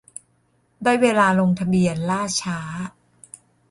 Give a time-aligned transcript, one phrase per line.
[0.83, 2.59] ได้เวลาลงทะเบียน ล่าช้า